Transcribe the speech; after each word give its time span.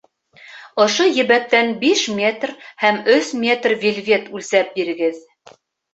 Ошо 0.85 1.05
ебәктән 1.17 1.69
биш 1.83 2.01
метр 2.21 2.55
һәм 2.85 2.99
өс 3.19 3.31
метр 3.45 3.79
вельвет 3.85 4.29
үлсәп 4.39 4.77
бирегеҙ. 4.81 5.25